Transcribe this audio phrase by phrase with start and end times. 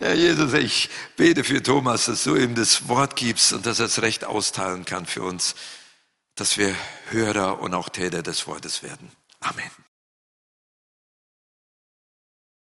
[0.00, 3.86] Ja, Jesus, ich bete für Thomas, dass du ihm das Wort gibst und dass er
[3.86, 5.56] es recht austeilen kann für uns,
[6.36, 6.72] dass wir
[7.10, 9.10] Hörer und auch Täter des Wortes werden.
[9.40, 9.70] Amen.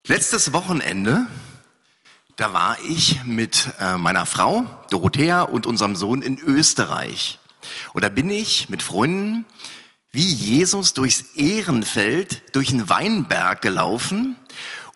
[0.07, 1.27] Letztes Wochenende,
[2.37, 7.39] da war ich mit äh, meiner Frau Dorothea und unserem Sohn in Österreich.
[7.95, 9.47] Und da bin ich mit Freunden
[10.11, 14.37] wie Jesus durchs Ehrenfeld, durch den Weinberg gelaufen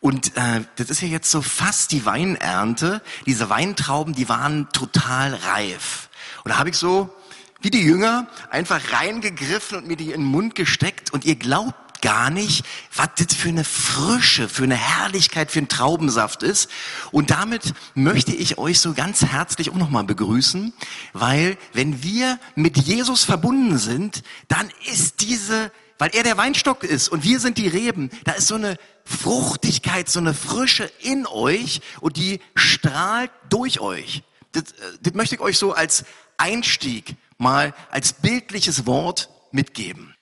[0.00, 3.02] und äh, das ist ja jetzt so fast die Weinernte.
[3.26, 6.08] Diese Weintrauben, die waren total reif.
[6.44, 7.14] Und da habe ich so,
[7.60, 11.12] wie die Jünger, einfach reingegriffen und mir die in den Mund gesteckt.
[11.12, 12.64] Und ihr glaubt gar nicht,
[12.94, 16.70] was das für eine Frische, für eine Herrlichkeit, für einen Traubensaft ist.
[17.10, 20.72] Und damit möchte ich euch so ganz herzlich auch nochmal begrüßen,
[21.12, 27.08] weil wenn wir mit Jesus verbunden sind, dann ist diese weil er der Weinstock ist
[27.08, 28.10] und wir sind die Reben.
[28.24, 34.22] Da ist so eine Fruchtigkeit, so eine Frische in euch und die strahlt durch euch.
[34.52, 36.04] Das, äh, das möchte ich euch so als
[36.36, 40.14] Einstieg mal als bildliches Wort mitgeben.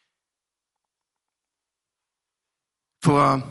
[3.02, 3.42] Vor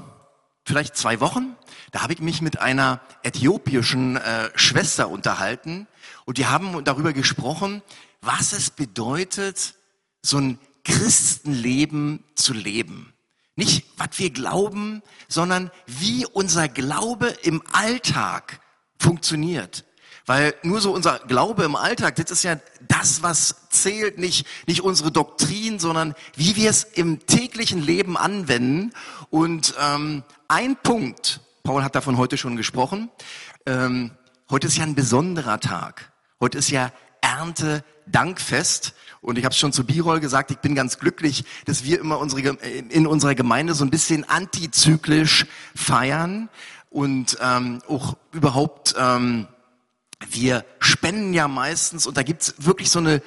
[0.65, 1.55] vielleicht zwei Wochen,
[1.91, 5.87] da habe ich mich mit einer äthiopischen äh, Schwester unterhalten
[6.25, 7.83] und die haben darüber gesprochen,
[8.21, 9.75] was es bedeutet,
[10.23, 13.13] so ein Christenleben zu leben.
[13.57, 18.59] Nicht, was wir glauben, sondern wie unser Glaube im Alltag
[18.99, 19.85] funktioniert.
[20.25, 24.81] Weil nur so unser Glaube im Alltag, das ist ja das, was zählt, nicht, nicht
[24.81, 28.91] unsere Doktrin, sondern wie wir es im täglichen Leben anwenden.
[29.29, 33.09] Und ähm, ein Punkt, Paul hat davon heute schon gesprochen,
[33.67, 34.11] ähm,
[34.49, 36.11] heute ist ja ein besonderer Tag.
[36.39, 38.93] Heute ist ja Ernte-Dankfest.
[39.25, 42.41] Und ich habe schon zu Birol gesagt, ich bin ganz glücklich, dass wir immer unsere,
[42.41, 46.47] in unserer Gemeinde so ein bisschen antizyklisch feiern
[46.91, 49.47] und ähm, auch überhaupt, ähm,
[50.29, 53.23] wir spenden ja meistens und da gibt's wirklich so eine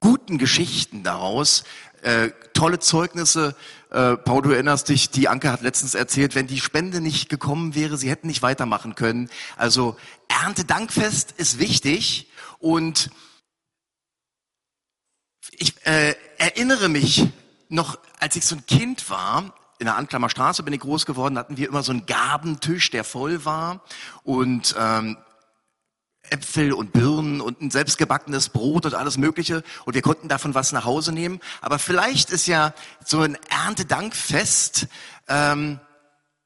[0.00, 1.62] guten Geschichten daraus,
[2.02, 3.54] äh, tolle Zeugnisse.
[3.90, 7.76] Äh, Paul, du erinnerst dich, die Anke hat letztens erzählt, wenn die Spende nicht gekommen
[7.76, 9.30] wäre, sie hätten nicht weitermachen können.
[9.56, 9.96] Also
[10.26, 13.10] Erntedankfest ist wichtig und
[15.50, 17.28] ich äh, erinnere mich
[17.68, 21.36] noch, als ich so ein Kind war, in der Anklammer Straße bin ich groß geworden,
[21.36, 23.82] hatten wir immer so einen Gabentisch, der voll war
[24.22, 25.16] und ähm,
[26.30, 30.72] Äpfel und Birnen und ein selbstgebackenes Brot und alles Mögliche und wir konnten davon was
[30.72, 31.40] nach Hause nehmen.
[31.60, 34.86] Aber vielleicht ist ja so ein Erntedankfest,
[35.28, 35.80] ähm,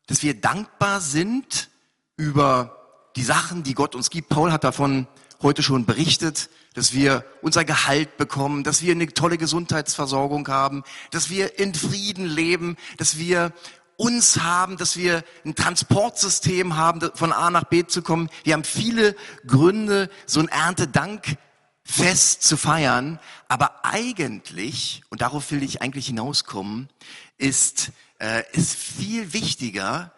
[0.07, 1.69] dass wir dankbar sind
[2.17, 4.29] über die Sachen, die Gott uns gibt.
[4.29, 5.07] Paul hat davon
[5.43, 11.31] heute schon berichtet, dass wir unser Gehalt bekommen, dass wir eine tolle Gesundheitsversorgung haben, dass
[11.31, 13.53] wir in Frieden leben, dass wir
[13.97, 18.29] uns haben, dass wir ein Transportsystem haben, von A nach B zu kommen.
[18.45, 19.17] Wir haben viele
[19.47, 23.19] Gründe, so ein Erntedankfest zu feiern.
[23.49, 26.91] Aber eigentlich, und darauf will ich eigentlich hinauskommen,
[27.39, 30.13] ist, äh, ist viel wichtiger,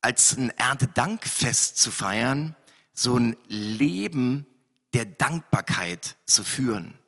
[0.00, 2.54] als ein Erntedankfest zu feiern,
[2.98, 4.44] so ein Leben
[4.92, 6.98] der Dankbarkeit zu führen.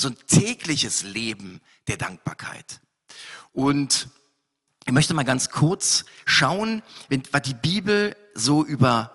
[0.00, 2.80] So ein tägliches Leben der Dankbarkeit.
[3.52, 4.08] Und
[4.86, 6.82] ich möchte mal ganz kurz schauen,
[7.30, 9.14] was die Bibel so über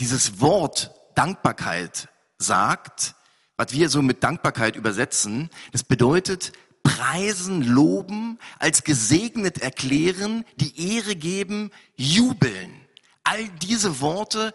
[0.00, 2.08] dieses Wort Dankbarkeit
[2.38, 3.14] sagt,
[3.58, 5.50] was wir so mit Dankbarkeit übersetzen.
[5.72, 6.52] Das bedeutet
[6.82, 12.80] preisen, loben, als gesegnet erklären, die Ehre geben, jubeln.
[13.24, 14.52] All diese Worte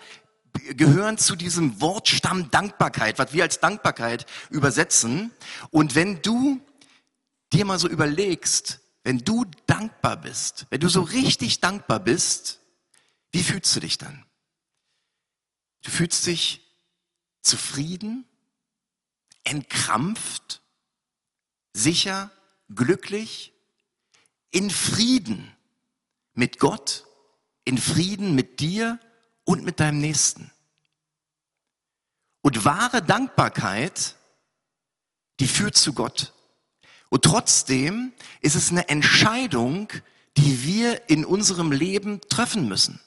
[0.75, 5.31] gehören zu diesem Wortstamm Dankbarkeit, was wir als Dankbarkeit übersetzen.
[5.72, 6.62] Und wenn du
[7.53, 12.59] dir mal so überlegst, wenn du dankbar bist, wenn du so richtig dankbar bist,
[13.31, 14.25] wie fühlst du dich dann?
[15.84, 16.62] Du fühlst dich
[17.41, 18.25] zufrieden,
[19.44, 20.62] entkrampft,
[21.74, 22.31] sicher,
[22.74, 23.53] glücklich,
[24.51, 25.56] in Frieden
[26.34, 27.06] mit Gott,
[27.63, 29.00] in Frieden mit dir
[29.48, 30.52] und mit deinem Nächsten.
[32.42, 34.16] Und wahre Dankbarkeit,
[35.40, 36.34] die führt zu Gott.
[37.10, 38.12] Und trotzdem
[38.42, 39.88] ist es eine Entscheidung,
[40.36, 43.00] die wir in unserem Leben treffen müssen.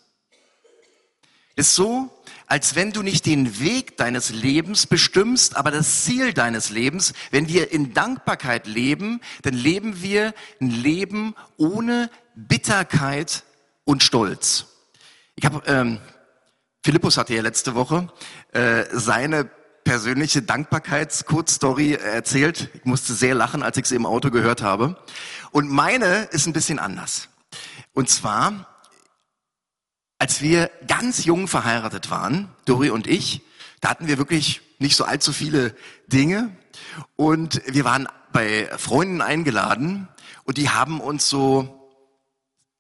[1.57, 2.09] Ist so,
[2.47, 7.13] als wenn du nicht den Weg deines Lebens bestimmst, aber das Ziel deines Lebens.
[7.31, 13.45] Wenn wir in Dankbarkeit leben, dann leben wir ein Leben ohne Bitterkeit
[13.85, 14.67] und Stolz.
[15.37, 16.01] Ich habe ähm,
[16.83, 18.09] Philippus hatte ja letzte Woche
[18.53, 19.45] äh, seine
[19.85, 22.71] persönliche Dankbarkeits-Kurzstory erzählt.
[22.75, 24.97] Ich musste sehr lachen, als ich sie im Auto gehört habe.
[25.51, 27.29] Und meine ist ein bisschen anders.
[27.93, 28.67] Und zwar,
[30.19, 33.43] als wir ganz jung verheiratet waren, Dori und ich,
[33.81, 35.75] da hatten wir wirklich nicht so allzu viele
[36.07, 36.57] Dinge.
[37.17, 40.09] Und wir waren bei Freunden eingeladen
[40.45, 41.91] und die haben uns so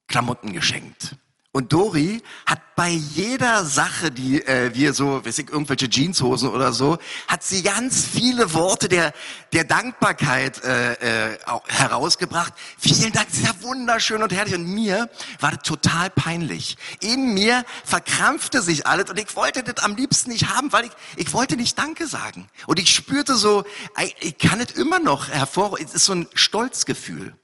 [0.06, 1.17] Klamotten geschenkt.
[1.52, 6.73] Und Dori hat bei jeder Sache, die äh, wir so, weiß ich, irgendwelche Jeanshosen oder
[6.73, 9.12] so, hat sie ganz viele Worte der
[9.52, 12.52] der Dankbarkeit äh, äh, herausgebracht.
[12.79, 14.55] Vielen Dank, ja wunderschön und herrlich.
[14.55, 15.11] Und mir
[15.41, 16.76] war das total peinlich.
[17.00, 20.93] In mir verkrampfte sich alles und ich wollte das am liebsten nicht haben, weil ich
[21.17, 22.47] ich wollte nicht Danke sagen.
[22.69, 23.64] Und ich spürte so,
[24.20, 25.76] ich kann es immer noch hervor.
[25.81, 27.35] Es ist so ein Stolzgefühl.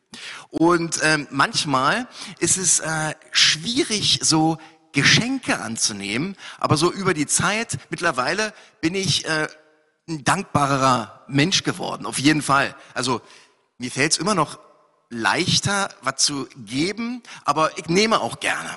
[0.51, 2.09] Und ähm, manchmal
[2.39, 4.59] ist es äh, schwierig, so
[4.93, 9.49] Geschenke anzunehmen, aber so über die Zeit, mittlerweile bin ich äh,
[10.09, 12.75] ein dankbarerer Mensch geworden, auf jeden Fall.
[12.95, 13.21] Also
[13.79, 14.59] mir fällt es immer noch
[15.11, 18.71] leichter, was zu geben, aber ich nehme auch gerne.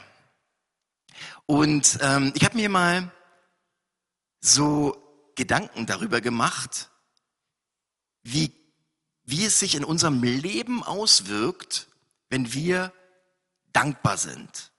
[1.46, 3.12] Und ähm, ich habe mir mal
[4.42, 6.90] so Gedanken darüber gemacht,
[8.24, 8.52] wie
[9.30, 11.88] wie es sich in unserem Leben auswirkt,
[12.30, 12.92] wenn wir
[13.74, 14.72] dankbar sind.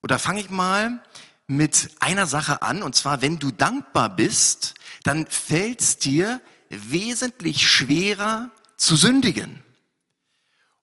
[0.00, 1.02] Und da fange ich mal
[1.46, 6.40] mit einer Sache an, und zwar, wenn du dankbar bist, dann fällt es dir
[6.70, 9.62] wesentlich schwerer zu sündigen.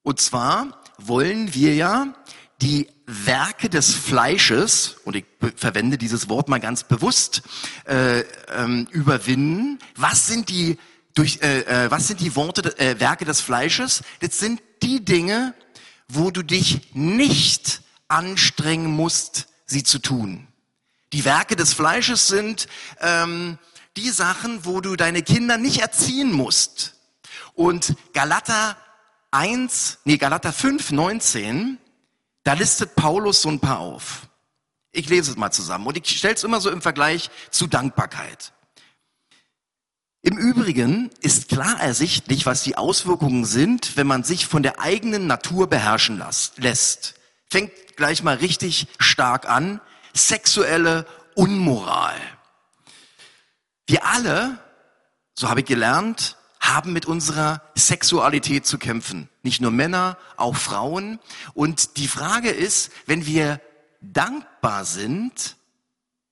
[0.03, 2.13] Und zwar wollen wir ja
[2.61, 5.25] die Werke des Fleisches, und ich
[5.55, 7.41] verwende dieses Wort mal ganz bewusst,
[7.85, 8.19] äh,
[8.49, 9.79] ähm, überwinden.
[9.95, 10.77] Was sind die
[11.13, 14.03] durch, äh, äh, was sind die Worte, äh, Werke des Fleisches?
[14.19, 15.53] Das sind die Dinge,
[16.07, 20.47] wo du dich nicht anstrengen musst, sie zu tun.
[21.13, 22.67] Die Werke des Fleisches sind
[22.99, 23.57] ähm,
[23.97, 26.95] die Sachen, wo du deine Kinder nicht erziehen musst.
[27.53, 28.77] Und Galater
[29.31, 31.77] 1, nee, Galater 5, 19,
[32.43, 34.27] da listet Paulus so ein paar auf.
[34.91, 38.53] Ich lese es mal zusammen und ich stelle es immer so im Vergleich zu Dankbarkeit.
[40.23, 45.25] Im Übrigen ist klar ersichtlich, was die Auswirkungen sind, wenn man sich von der eigenen
[45.25, 46.23] Natur beherrschen
[46.57, 47.15] lässt.
[47.49, 49.81] Fängt gleich mal richtig stark an.
[50.13, 52.15] Sexuelle Unmoral.
[53.87, 54.59] Wir alle,
[55.33, 59.27] so habe ich gelernt, haben mit unserer Sexualität zu kämpfen.
[59.41, 61.19] Nicht nur Männer, auch Frauen.
[61.55, 63.59] Und die Frage ist, wenn wir
[64.01, 65.55] dankbar sind,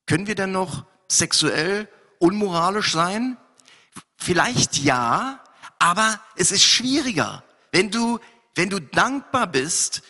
[0.06, 1.90] können wir dann noch sexuell
[2.20, 3.38] unmoralisch sein?
[4.20, 5.42] Vielleicht ja,
[5.80, 7.44] aber es ist schwieriger.
[7.72, 8.20] Wenn du,
[8.54, 10.04] wenn du dankbar bist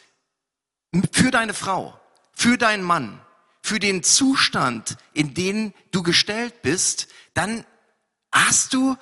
[1.11, 1.99] für deine Frau,
[2.33, 3.21] für deinen Mann,
[3.61, 7.65] für den Zustand, in den du gestellt bist, dann
[8.31, 8.97] hast du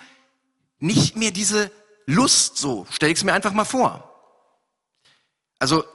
[0.79, 1.71] nicht mehr diese
[2.05, 2.85] Lust so.
[2.91, 4.03] Stell ich es mir einfach mal vor.
[5.57, 5.85] Also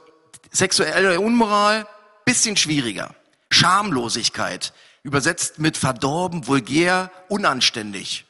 [0.51, 1.87] sexuelle Unmoral,
[2.25, 3.13] bisschen schwieriger.
[3.51, 4.73] Schamlosigkeit,
[5.03, 8.25] übersetzt mit verdorben, vulgär, unanständig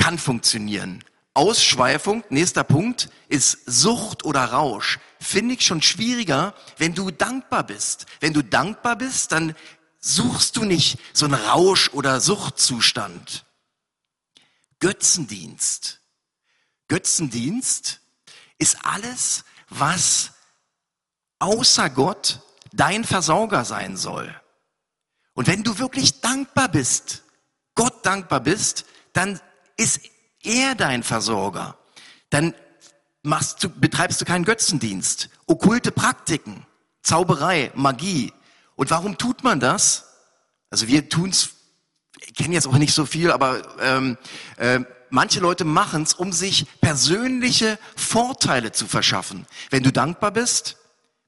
[0.00, 1.04] kann funktionieren.
[1.34, 4.98] Ausschweifung, nächster Punkt, ist Sucht oder Rausch.
[5.20, 8.06] Finde ich schon schwieriger, wenn du dankbar bist.
[8.18, 9.54] Wenn du dankbar bist, dann
[10.00, 13.44] suchst du nicht so einen Rausch- oder Suchtzustand.
[14.80, 16.00] Götzendienst.
[16.88, 18.00] Götzendienst
[18.58, 20.32] ist alles, was
[21.38, 22.40] außer Gott
[22.72, 24.34] dein Versorger sein soll.
[25.34, 27.22] Und wenn du wirklich dankbar bist,
[27.74, 29.40] Gott dankbar bist, dann
[29.80, 30.00] ist
[30.42, 31.78] er dein Versorger,
[32.28, 32.54] dann
[33.22, 36.66] machst du, betreibst du keinen Götzendienst, okkulte Praktiken,
[37.02, 38.32] Zauberei, Magie.
[38.76, 40.04] Und warum tut man das?
[40.68, 41.50] Also wir tun's,
[42.20, 44.18] ich kenne jetzt auch nicht so viel, aber ähm,
[44.58, 49.46] äh, manche Leute machen's, um sich persönliche Vorteile zu verschaffen.
[49.70, 50.76] Wenn du dankbar bist,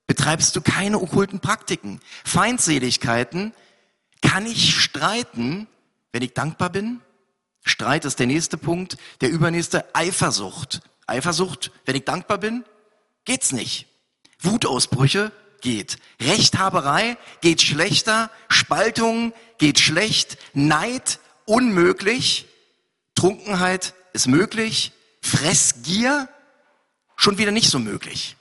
[0.06, 2.00] betreibst du keine okkulten Praktiken.
[2.24, 3.54] Feindseligkeiten
[4.20, 5.66] kann ich streiten,
[6.12, 7.00] wenn ich dankbar bin?
[7.62, 8.96] Streit ist der nächste Punkt.
[9.20, 10.80] Der übernächste Eifersucht.
[11.06, 12.64] Eifersucht, wenn ich dankbar bin,
[13.24, 13.86] geht's nicht.
[14.40, 15.98] Wutausbrüche geht.
[16.20, 18.30] Rechthaberei geht schlechter.
[18.48, 20.38] Spaltung geht schlecht.
[20.54, 22.46] Neid unmöglich.
[23.14, 24.92] Trunkenheit ist möglich.
[25.20, 26.28] Fressgier
[27.16, 28.36] schon wieder nicht so möglich.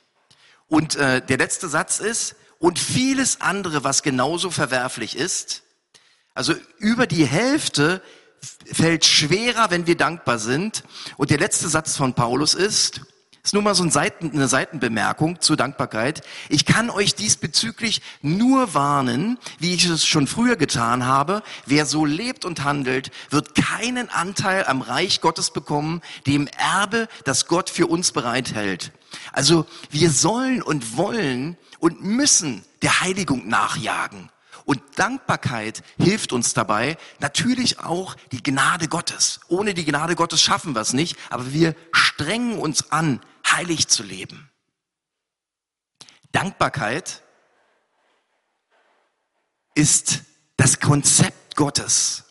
[0.67, 5.63] Und äh, der letzte Satz ist, und vieles andere, was genauso verwerflich ist,
[6.35, 8.03] also über die Hälfte
[8.71, 10.83] fällt schwerer, wenn wir dankbar sind.
[11.17, 13.01] Und der letzte Satz von Paulus ist,
[13.43, 16.21] Ist nur mal so ein Seiten, eine Seitenbemerkung zur Dankbarkeit.
[16.47, 21.41] Ich kann euch diesbezüglich nur warnen, wie ich es schon früher getan habe.
[21.65, 27.47] Wer so lebt und handelt, wird keinen Anteil am Reich Gottes bekommen, dem Erbe, das
[27.47, 28.91] Gott für uns bereithält.
[29.31, 34.29] Also wir sollen und wollen und müssen der Heiligung nachjagen.
[34.71, 39.41] Und Dankbarkeit hilft uns dabei, natürlich auch die Gnade Gottes.
[39.49, 44.01] Ohne die Gnade Gottes schaffen wir es nicht, aber wir strengen uns an, heilig zu
[44.01, 44.49] leben.
[46.31, 47.21] Dankbarkeit
[49.75, 50.21] ist
[50.55, 52.23] das Konzept Gottes.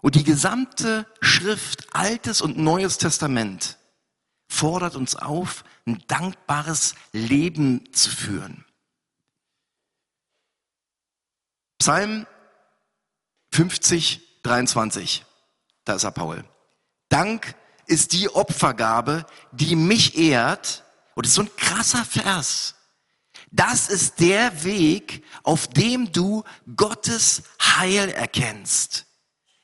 [0.00, 3.78] Und die gesamte Schrift, Altes und Neues Testament,
[4.48, 8.64] fordert uns auf, ein dankbares Leben zu führen.
[11.82, 12.28] Psalm
[13.50, 15.24] 50, 23.
[15.84, 16.44] Da ist er Paul.
[17.08, 20.84] Dank ist die Opfergabe, die mich ehrt.
[21.16, 22.76] Und das ist so ein krasser Vers.
[23.50, 26.44] Das ist der Weg, auf dem du
[26.76, 29.06] Gottes Heil erkennst.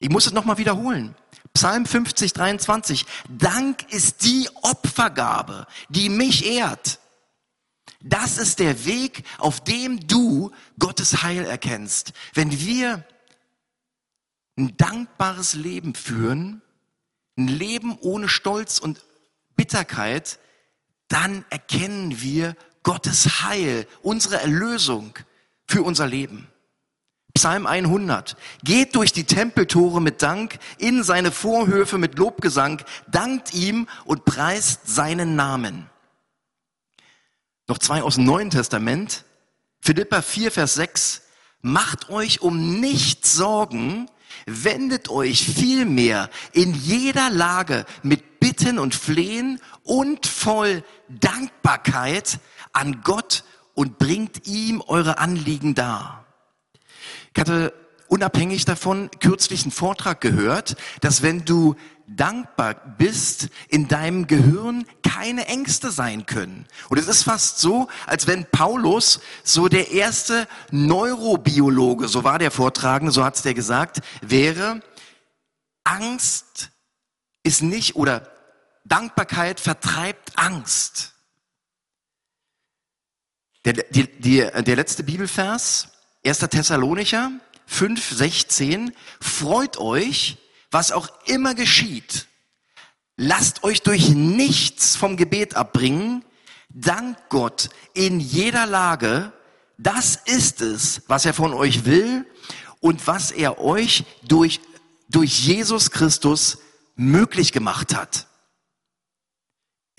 [0.01, 1.15] Ich muss es nochmal wiederholen.
[1.55, 3.07] Psalm 50, 23.
[3.29, 6.99] Dank ist die Opfergabe, die mich ehrt.
[8.01, 12.13] Das ist der Weg, auf dem du Gottes Heil erkennst.
[12.35, 13.05] Wenn wir
[14.57, 16.63] ein dankbares Leben führen,
[17.37, 19.05] ein Leben ohne Stolz und
[19.57, 20.39] Bitterkeit,
[21.09, 25.15] dann erkennen wir Gottes Heil, unsere Erlösung
[25.67, 26.49] für unser Leben.
[27.35, 28.37] Psalm 100.
[28.65, 34.89] Geht durch die Tempeltore mit Dank, in seine Vorhöfe mit Lobgesang, dankt ihm und preist
[34.89, 35.89] seinen Namen.
[37.69, 39.27] Noch zwei aus dem Neuen Testament.
[39.83, 41.23] Philippa 4, Vers 6.
[41.61, 44.09] Macht euch um nichts Sorgen,
[44.47, 52.39] wendet euch vielmehr in jeder Lage mit Bitten und Flehen und voll Dankbarkeit
[52.73, 53.45] an Gott
[53.75, 56.25] und bringt ihm eure Anliegen dar.
[57.35, 57.75] Ich hatte
[58.07, 61.77] unabhängig davon kürzlich einen Vortrag gehört, dass wenn du
[62.09, 66.67] dankbar bist, in deinem Gehirn keine Ängste sein können.
[66.89, 72.51] Und es ist fast so, als wenn Paulus so der erste Neurobiologe, so war der
[72.51, 74.81] Vortragende, so hat es der gesagt, wäre,
[75.85, 76.71] Angst
[77.43, 78.31] ist nicht oder
[78.85, 81.15] Dankbarkeit vertreibt Angst.
[83.65, 85.89] Der, die, die, der letzte Bibelvers,
[86.25, 86.39] 1.
[86.39, 87.33] Thessalonicher
[87.67, 90.39] 5, 16, freut euch,
[90.71, 92.27] was auch immer geschieht,
[93.17, 96.25] lasst euch durch nichts vom Gebet abbringen,
[96.69, 99.33] dankt Gott in jeder Lage,
[99.79, 102.27] das ist es, was er von euch will
[102.81, 104.61] und was er euch durch,
[105.09, 106.59] durch Jesus Christus
[106.97, 108.27] möglich gemacht hat.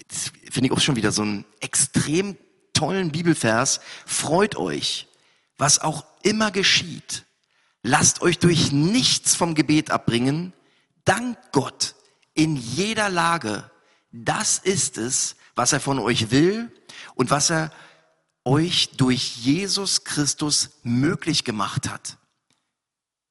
[0.08, 2.38] Das finde ich auch schon wieder so einen extrem
[2.74, 3.80] tollen Bibelvers.
[4.06, 5.08] Freut euch,
[5.58, 7.26] was auch immer geschieht.
[7.84, 10.54] Lasst euch durch nichts vom Gebet abbringen,
[11.06, 11.96] dankt Gott
[12.34, 13.70] in jeder Lage.
[14.12, 16.72] Das ist es, was er von euch will
[17.16, 17.72] und was er
[18.46, 22.18] euch durch Jesus Christus möglich gemacht hat.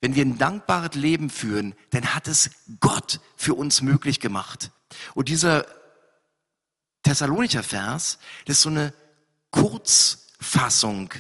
[0.01, 4.71] Wenn wir ein dankbares Leben führen, dann hat es Gott für uns möglich gemacht.
[5.15, 5.67] Und dieser
[7.03, 8.93] Thessalonicher Vers, das ist so eine
[9.51, 11.13] Kurzfassung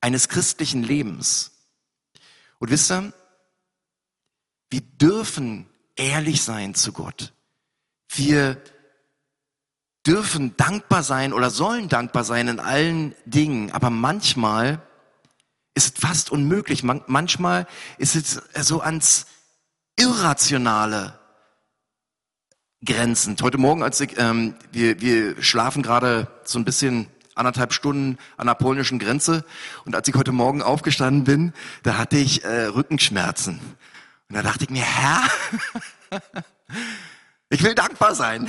[0.00, 1.50] eines christlichen Lebens.
[2.58, 3.12] Und wisst ihr,
[4.70, 7.32] wir dürfen ehrlich sein zu Gott.
[8.08, 8.60] Wir
[10.06, 14.80] dürfen dankbar sein oder sollen dankbar sein in allen Dingen, aber manchmal
[15.74, 16.82] ist es fast unmöglich.
[16.82, 17.66] manchmal
[17.98, 19.26] ist es so ans
[19.98, 21.18] Irrationale
[22.84, 23.42] grenzend.
[23.42, 28.46] Heute Morgen, als ich, ähm, wir, wir schlafen gerade so ein bisschen anderthalb Stunden an
[28.46, 29.44] der polnischen Grenze
[29.84, 33.60] und als ich heute Morgen aufgestanden bin, da hatte ich äh, Rückenschmerzen.
[34.30, 35.28] Und da dachte ich mir, Herr,
[37.48, 38.46] ich will dankbar sein.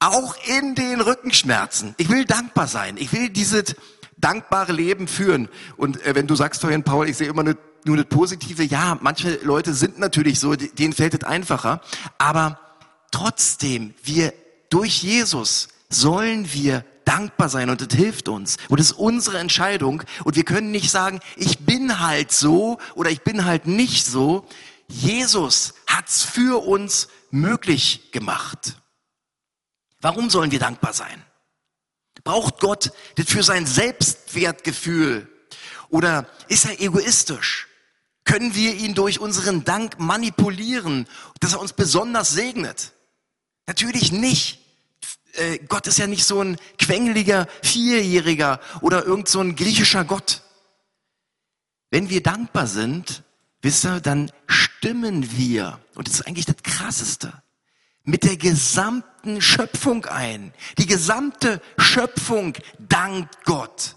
[0.00, 1.94] Auch in den Rückenschmerzen.
[1.96, 2.96] Ich will dankbar sein.
[2.98, 3.76] Ich will dieses
[4.16, 5.48] dankbare Leben führen.
[5.76, 8.98] Und äh, wenn du sagst vorhin, Paul, ich sehe immer nur, nur das Positive, ja,
[9.00, 11.80] manche Leute sind natürlich so, denen fällt es einfacher.
[12.18, 12.58] Aber
[13.12, 14.32] trotzdem, wir
[14.70, 18.56] durch Jesus sollen wir dankbar sein und das hilft uns.
[18.68, 20.02] Und das ist unsere Entscheidung.
[20.24, 24.46] Und wir können nicht sagen, ich bin halt so oder ich bin halt nicht so.
[24.88, 28.76] Jesus hat's für uns möglich gemacht.
[30.00, 31.24] Warum sollen wir dankbar sein?
[32.24, 35.28] Braucht Gott das für sein Selbstwertgefühl?
[35.90, 37.68] Oder ist er egoistisch?
[38.24, 41.06] Können wir ihn durch unseren Dank manipulieren,
[41.40, 42.92] dass er uns besonders segnet?
[43.66, 44.63] Natürlich nicht.
[45.36, 50.42] Äh, Gott ist ja nicht so ein quengeliger Vierjähriger oder irgend so ein griechischer Gott.
[51.90, 53.22] Wenn wir dankbar sind,
[53.62, 57.32] wisst ihr, dann stimmen wir, und das ist eigentlich das Krasseste,
[58.02, 60.52] mit der gesamten Schöpfung ein.
[60.78, 63.96] Die gesamte Schöpfung dankt Gott.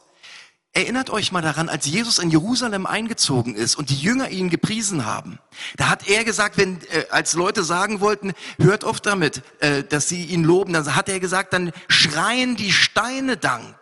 [0.78, 5.08] Erinnert euch mal daran, als Jesus in Jerusalem eingezogen ist und die Jünger ihn gepriesen
[5.08, 5.40] haben.
[5.76, 10.08] Da hat er gesagt, wenn äh, als Leute sagen wollten, hört auf damit, äh, dass
[10.08, 13.76] sie ihn loben, dann hat er gesagt, dann schreien die Steine Dank.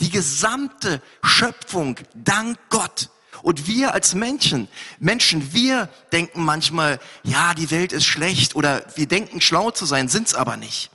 [0.00, 3.08] Die gesamte Schöpfung dankt Gott.
[3.40, 4.68] Und wir als Menschen,
[4.98, 10.10] Menschen, wir denken manchmal, ja, die Welt ist schlecht oder wir denken schlau zu sein,
[10.10, 10.90] sind's aber nicht.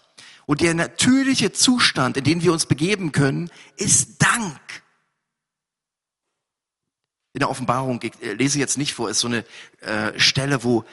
[0.46, 4.60] Und der natürliche Zustand, in den wir uns begeben können, ist Dank.
[7.34, 9.44] In der Offenbarung, ich äh, lese jetzt nicht vor, ist so eine
[9.82, 10.86] äh, Stelle, wo,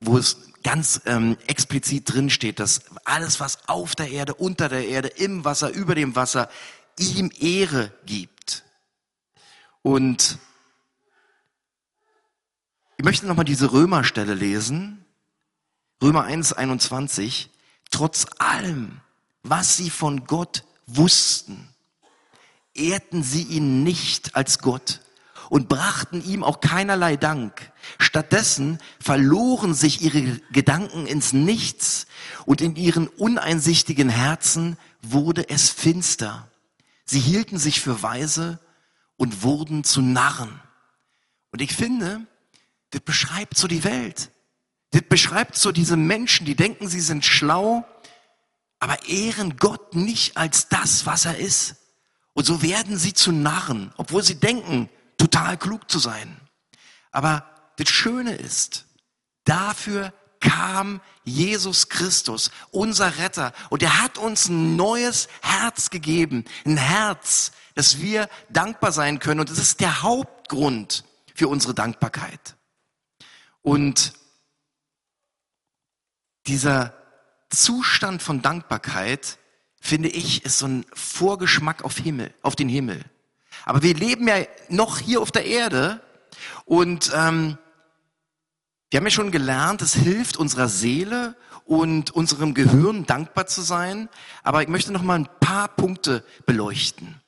[0.00, 4.86] wo es ganz ähm, explizit drin steht, dass alles, was auf der Erde, unter der
[4.86, 6.48] Erde, im Wasser, über dem Wasser,
[6.98, 8.62] ihm Ehre gibt.
[9.82, 10.38] Und
[12.96, 15.04] ich möchte nochmal diese Römerstelle lesen.
[16.00, 17.50] Römer 1, 21.
[17.90, 19.00] Trotz allem,
[19.42, 21.68] was sie von Gott wussten,
[22.74, 25.00] ehrten sie ihn nicht als Gott
[25.52, 27.72] und brachten ihm auch keinerlei Dank.
[27.98, 32.06] Stattdessen verloren sich ihre Gedanken ins Nichts
[32.46, 36.50] und in ihren uneinsichtigen Herzen wurde es finster.
[37.04, 38.60] Sie hielten sich für weise
[39.18, 40.58] und wurden zu Narren.
[41.50, 42.26] Und ich finde,
[42.88, 44.30] das beschreibt so die Welt.
[44.92, 47.84] Das beschreibt so diese Menschen, die denken, sie sind schlau,
[48.78, 51.76] aber ehren Gott nicht als das, was er ist.
[52.32, 54.88] Und so werden sie zu Narren, obwohl sie denken,
[55.18, 56.40] total klug zu sein.
[57.10, 58.86] Aber das Schöne ist,
[59.44, 66.76] dafür kam Jesus Christus, unser Retter, und er hat uns ein neues Herz gegeben, ein
[66.76, 69.40] Herz, dass wir dankbar sein können.
[69.40, 71.04] Und das ist der Hauptgrund
[71.34, 72.56] für unsere Dankbarkeit.
[73.62, 74.12] Und
[76.46, 76.92] dieser
[77.50, 79.38] Zustand von Dankbarkeit,
[79.80, 83.04] finde ich, ist so ein Vorgeschmack auf Himmel, auf den Himmel.
[83.64, 84.36] Aber wir leben ja
[84.68, 86.00] noch hier auf der Erde
[86.64, 87.58] und ähm,
[88.90, 94.08] wir haben ja schon gelernt, es hilft unserer Seele und unserem Gehirn dankbar zu sein.
[94.42, 97.20] Aber ich möchte noch mal ein paar Punkte beleuchten.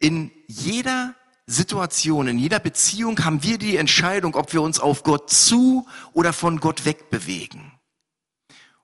[0.00, 1.14] In jeder
[1.46, 6.32] Situation, in jeder Beziehung haben wir die Entscheidung, ob wir uns auf Gott zu oder
[6.32, 7.72] von Gott wegbewegen.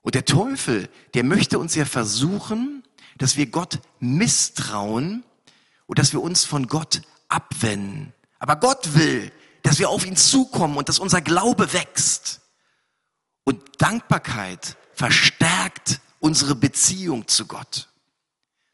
[0.00, 2.84] Und der Teufel, der möchte uns ja versuchen,
[3.16, 5.24] dass wir Gott misstrauen
[5.88, 8.12] und dass wir uns von Gott abwenden.
[8.38, 12.40] Aber Gott will, dass wir auf ihn zukommen und dass unser Glaube wächst.
[13.42, 17.88] Und Dankbarkeit verstärkt unsere Beziehung zu Gott.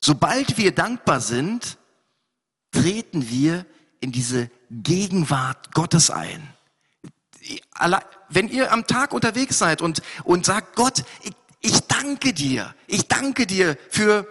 [0.00, 1.78] Sobald wir dankbar sind,
[2.72, 3.64] treten wir
[4.00, 6.52] in diese Gegenwart Gottes ein.
[8.28, 13.06] Wenn ihr am Tag unterwegs seid und, und sagt, Gott, ich, ich danke dir, ich
[13.06, 14.26] danke dir für,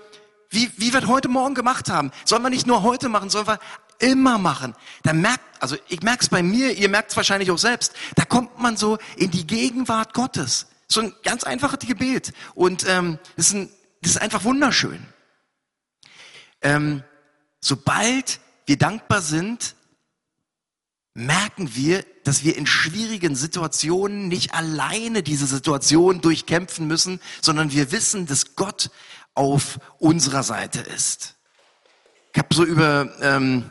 [0.54, 2.12] wie, wie wir heute Morgen gemacht haben.
[2.26, 3.60] Sollen wir nicht nur heute machen, sollen wir
[4.00, 4.76] immer machen.
[5.04, 8.26] Da merkt, also ich merke es bei mir, ihr merkt es wahrscheinlich auch selbst, da
[8.26, 10.68] kommt man so in die Gegenwart Gottes.
[10.88, 12.34] So ein ganz einfaches Gebet.
[12.54, 13.70] Und ähm, das, ist ein,
[14.02, 15.06] das ist einfach wunderschön.
[16.62, 17.04] Ähm,
[17.60, 19.76] sobald wir dankbar sind,
[21.16, 27.92] merken wir, dass wir in schwierigen Situationen nicht alleine diese Situation durchkämpfen müssen, sondern wir
[27.92, 28.90] wissen, dass Gott
[29.36, 31.36] auf unserer Seite ist.
[32.34, 33.70] Ich habe so über ähm,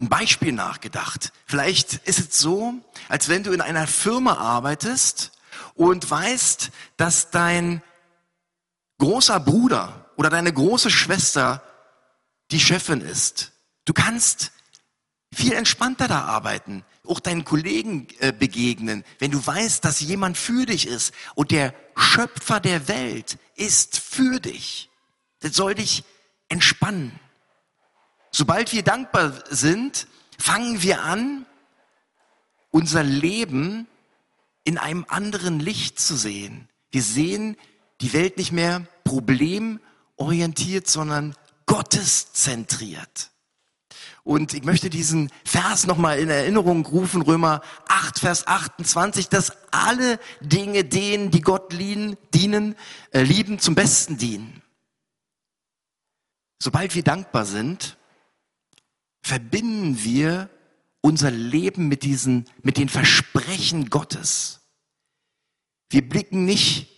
[0.00, 1.32] ein Beispiel nachgedacht.
[1.46, 2.74] Vielleicht ist es so,
[3.08, 5.32] als wenn du in einer Firma arbeitest
[5.74, 7.82] und weißt, dass dein
[8.98, 11.62] großer Bruder oder deine große Schwester
[12.50, 13.52] die Chefin ist.
[13.84, 14.52] Du kannst
[15.32, 20.66] viel entspannter da arbeiten, auch deinen Kollegen äh, begegnen, wenn du weißt, dass jemand für
[20.66, 24.90] dich ist und der Schöpfer der Welt ist für dich.
[25.40, 26.04] Das soll dich
[26.48, 27.18] entspannen.
[28.30, 30.06] Sobald wir dankbar sind,
[30.38, 31.46] fangen wir an,
[32.70, 33.86] unser Leben
[34.64, 36.68] in einem anderen Licht zu sehen.
[36.90, 37.56] Wir sehen
[38.00, 43.30] die Welt nicht mehr problemorientiert, sondern gotteszentriert.
[44.22, 50.18] Und ich möchte diesen Vers nochmal in Erinnerung rufen, Römer 8, Vers 28, dass alle
[50.40, 52.76] Dinge denen, die Gott lieben, dienen,
[53.12, 54.62] äh, lieben, zum Besten dienen.
[56.62, 57.96] Sobald wir dankbar sind,
[59.22, 60.50] verbinden wir
[61.00, 64.60] unser Leben mit diesen, mit den Versprechen Gottes.
[65.88, 66.88] Wir blicken nicht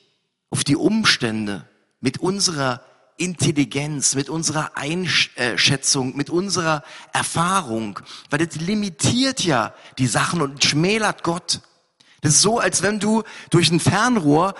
[0.50, 1.68] auf die Umstände
[2.00, 2.84] mit unserer
[3.22, 6.82] Intelligenz, mit unserer Einschätzung, mit unserer
[7.12, 11.60] Erfahrung, weil das limitiert ja die Sachen und schmälert Gott.
[12.20, 14.54] Das ist so, als wenn du durch ein Fernrohr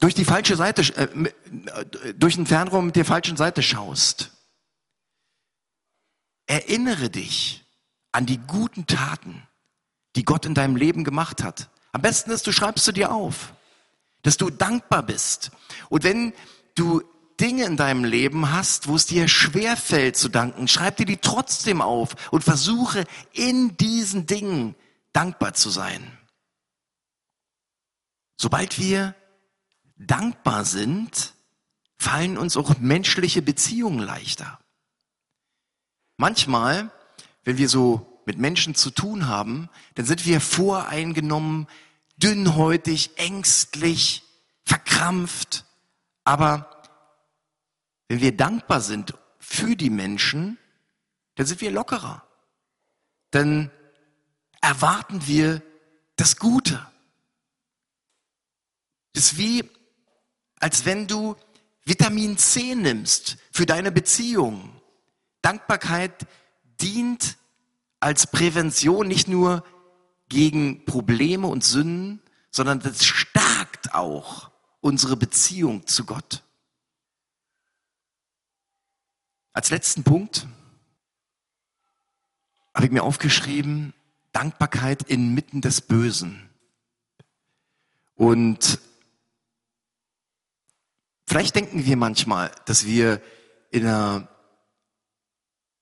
[0.00, 4.32] durch die falsche Seite, äh, durch ein Fernrohr mit der falschen Seite schaust.
[6.46, 7.64] Erinnere dich
[8.12, 9.42] an die guten Taten,
[10.14, 11.70] die Gott in deinem Leben gemacht hat.
[11.92, 13.54] Am besten ist, du schreibst sie dir auf,
[14.22, 15.52] dass du dankbar bist.
[15.88, 16.34] Und wenn
[16.74, 17.02] du
[17.40, 21.16] Dinge in deinem Leben hast, wo es dir schwer fällt zu danken, schreib dir die
[21.16, 24.74] trotzdem auf und versuche in diesen Dingen
[25.12, 26.18] dankbar zu sein.
[28.36, 29.14] Sobald wir
[29.96, 31.34] dankbar sind,
[31.96, 34.58] fallen uns auch menschliche Beziehungen leichter.
[36.16, 36.90] Manchmal,
[37.44, 41.66] wenn wir so mit Menschen zu tun haben, dann sind wir voreingenommen,
[42.16, 44.22] dünnhäutig, ängstlich,
[44.64, 45.64] verkrampft.
[46.24, 46.73] Aber
[48.08, 50.58] wenn wir dankbar sind für die Menschen,
[51.36, 52.26] dann sind wir lockerer.
[53.30, 53.70] Dann
[54.60, 55.62] erwarten wir
[56.16, 56.86] das Gute.
[59.12, 59.68] Das ist wie,
[60.60, 61.36] als wenn du
[61.84, 64.80] Vitamin C nimmst für deine Beziehung.
[65.42, 66.26] Dankbarkeit
[66.80, 67.36] dient
[68.00, 69.64] als Prävention nicht nur
[70.28, 76.42] gegen Probleme und Sünden, sondern das stärkt auch unsere Beziehung zu Gott.
[79.54, 80.48] Als letzten Punkt
[82.74, 83.94] habe ich mir aufgeschrieben,
[84.32, 86.50] Dankbarkeit inmitten des Bösen.
[88.16, 88.80] Und
[91.28, 93.22] vielleicht denken wir manchmal, dass wir
[93.70, 94.28] in einer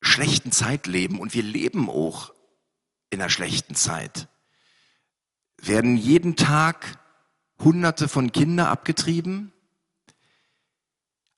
[0.02, 2.34] schlechten Zeit leben und wir leben auch
[3.08, 4.28] in einer schlechten Zeit.
[5.56, 6.98] Werden jeden Tag
[7.58, 9.51] Hunderte von Kindern abgetrieben.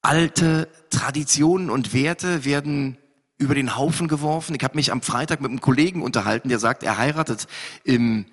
[0.04, 2.98] Alte Traditionen und Werte werden
[3.38, 4.54] über den Haufen geworfen.
[4.54, 7.46] Ich habe mich am Freitag mit einem Kollegen unterhalten, der sagt, er heiratet
[7.84, 8.26] im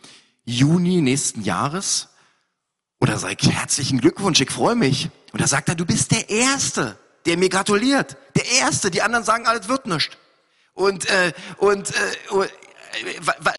[0.43, 2.09] Juni nächsten Jahres.
[2.99, 5.09] Oder sag herzlichen Glückwunsch, ich freue mich.
[5.31, 8.17] Und da sagt er, du bist der Erste, der mir gratuliert.
[8.35, 8.91] Der Erste.
[8.91, 10.17] Die anderen sagen, alles wird nichts.
[10.73, 12.45] Und, äh, und, äh,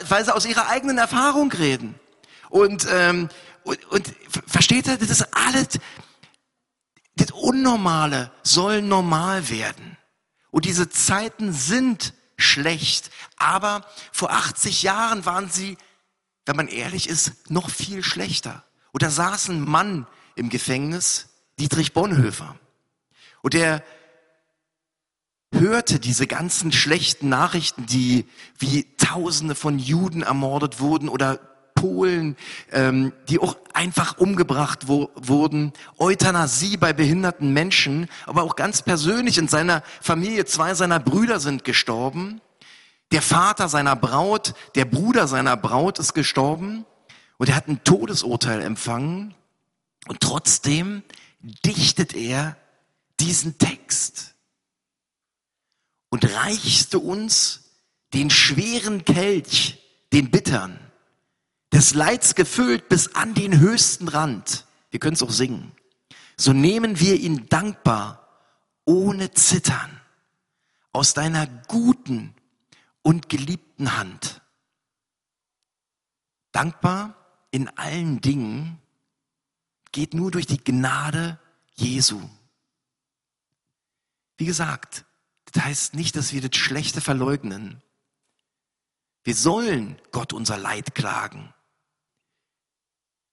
[0.07, 1.95] weil sie aus ihrer eigenen Erfahrung reden.
[2.51, 3.31] Und, ähm,
[3.65, 4.15] und, und
[4.47, 5.79] versteht ihr, das ist alles,
[7.17, 9.97] das Unnormale soll normal werden.
[10.51, 13.11] Und diese Zeiten sind schlecht.
[13.37, 15.77] Aber vor 80 Jahren waren sie,
[16.47, 18.65] wenn man ehrlich ist, noch viel schlechter.
[18.93, 22.57] Und da saß ein Mann im Gefängnis, Dietrich Bonhoeffer.
[23.43, 23.83] Und der
[25.53, 28.27] hörte diese ganzen schlechten Nachrichten, die
[28.59, 31.41] wie Tausende von Juden ermordet wurden oder
[31.83, 32.37] Polen,
[32.71, 39.37] ähm, die auch einfach umgebracht wo, wurden, Euthanasie bei behinderten Menschen, aber auch ganz persönlich
[39.37, 42.41] in seiner Familie, zwei seiner Brüder sind gestorben,
[43.11, 46.87] der Vater seiner Braut, der Bruder seiner Braut ist gestorben.
[47.37, 49.35] Und er hat ein Todesurteil empfangen.
[50.07, 51.03] Und trotzdem
[51.65, 52.57] dichtet er
[53.19, 54.37] diesen Text.
[56.11, 57.73] Und reichte uns
[58.15, 60.79] den schweren Kelch, den bittern,
[61.73, 64.67] des Leids gefüllt bis an den höchsten Rand.
[64.91, 65.73] Wir können es auch singen.
[66.37, 68.29] So nehmen wir ihn dankbar,
[68.85, 70.01] ohne Zittern,
[70.93, 72.35] aus deiner guten
[73.03, 74.43] und geliebten Hand.
[76.53, 77.17] Dankbar
[77.51, 78.79] in allen Dingen
[79.93, 81.39] geht nur durch die Gnade
[81.75, 82.21] Jesu.
[84.37, 85.05] Wie gesagt,
[85.53, 87.83] das heißt nicht, dass wir das Schlechte verleugnen.
[89.25, 91.55] Wir sollen Gott unser Leid klagen.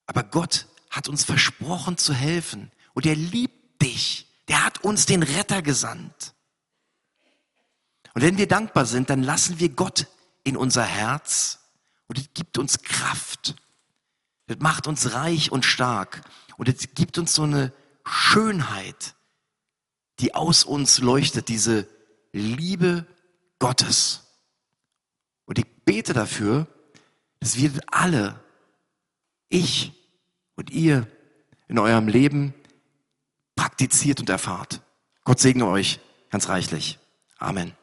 [0.10, 2.72] Aber Gott hat uns versprochen zu helfen.
[2.96, 4.28] Und er liebt dich.
[4.48, 6.34] Der hat uns den Retter gesandt.
[8.16, 10.08] Und wenn wir dankbar sind, dann lassen wir Gott
[10.44, 11.60] in unser Herz
[12.08, 13.56] und es gibt uns Kraft.
[14.48, 16.24] Das macht uns reich und stark
[16.58, 17.72] und es gibt uns so eine
[18.04, 19.14] Schönheit,
[20.20, 21.88] die aus uns leuchtet, diese
[22.32, 23.06] Liebe
[23.60, 24.24] Gottes.
[25.46, 26.66] Und ich bete dafür,
[27.40, 28.44] dass wir alle,
[29.50, 29.99] ich
[30.60, 31.08] und ihr,
[31.70, 32.54] in eurem Leben
[33.56, 34.82] praktiziert und erfahrt.
[35.24, 37.00] Gott segne euch ganz reichlich.
[37.38, 37.79] Amen.